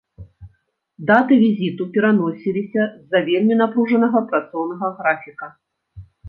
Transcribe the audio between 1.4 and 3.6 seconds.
візіту пераносіліся з-за вельмі